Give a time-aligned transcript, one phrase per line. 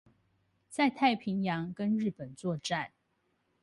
[0.67, 2.89] 在太平洋跟日本作戰